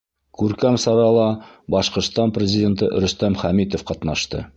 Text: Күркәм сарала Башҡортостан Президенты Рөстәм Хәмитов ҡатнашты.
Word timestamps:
Күркәм 0.37 0.77
сарала 0.85 1.25
Башҡортостан 1.75 2.33
Президенты 2.39 2.89
Рөстәм 3.05 3.37
Хәмитов 3.43 3.85
ҡатнашты. 3.93 4.43